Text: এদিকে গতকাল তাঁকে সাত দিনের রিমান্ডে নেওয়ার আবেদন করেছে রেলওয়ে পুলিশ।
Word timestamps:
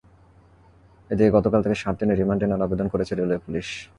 এদিকে 1.09 1.31
গতকাল 1.37 1.59
তাঁকে 1.63 1.77
সাত 1.83 1.95
দিনের 1.99 2.19
রিমান্ডে 2.21 2.45
নেওয়ার 2.47 2.65
আবেদন 2.67 2.87
করেছে 2.93 3.13
রেলওয়ে 3.13 3.43
পুলিশ। 3.45 3.67